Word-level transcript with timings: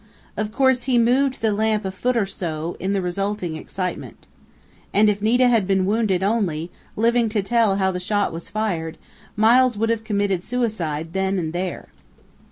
Of 0.35 0.51
course 0.51 0.85
he 0.85 0.97
moved 0.97 1.41
the 1.41 1.51
lamp 1.51 1.85
a 1.85 1.91
foot 1.91 2.17
or 2.17 2.25
so, 2.25 2.75
in 2.79 2.93
the 2.93 3.03
resulting 3.03 3.55
excitement. 3.55 4.25
And 4.95 5.11
if 5.11 5.21
Nita 5.21 5.47
had 5.47 5.67
been 5.67 5.85
wounded 5.85 6.23
only, 6.23 6.71
living 6.95 7.29
to 7.29 7.43
tell 7.43 7.75
how 7.75 7.91
the 7.91 7.99
shot 7.99 8.33
was 8.33 8.49
fired, 8.49 8.97
Miles 9.35 9.77
would 9.77 9.91
have 9.91 10.03
committed 10.03 10.43
suicide 10.43 11.13
then 11.13 11.37
and 11.37 11.53
there." 11.53 11.89